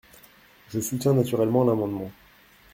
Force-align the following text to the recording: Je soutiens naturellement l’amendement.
Je 0.69 0.79
soutiens 0.79 1.13
naturellement 1.13 1.63
l’amendement. 1.63 2.09